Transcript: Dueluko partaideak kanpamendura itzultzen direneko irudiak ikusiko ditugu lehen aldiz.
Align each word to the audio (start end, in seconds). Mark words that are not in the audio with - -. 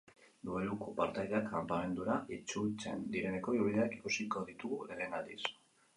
Dueluko 0.49 0.93
partaideak 0.99 1.45
kanpamendura 1.51 2.15
itzultzen 2.37 3.05
direneko 3.17 3.57
irudiak 3.59 3.97
ikusiko 3.99 4.47
ditugu 4.49 4.81
lehen 4.93 5.19
aldiz. 5.21 5.43